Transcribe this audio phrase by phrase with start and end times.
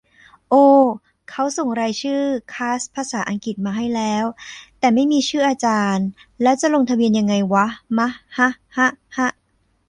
[0.49, 0.65] โอ้
[1.29, 2.21] เขาส่งรายชื่อ
[2.53, 4.25] คลาสภาษาอังกฤษมาให้แล้ว
[4.79, 6.07] แต่ไม่มีชื่ออาจารย์
[6.41, 7.65] แล้วจะลงทะเบียนยังไงวะ
[7.97, 8.87] มะฮะ ฮะ
[9.17, 9.29] ฮะ